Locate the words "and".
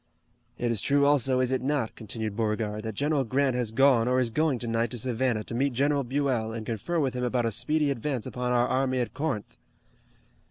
6.51-6.65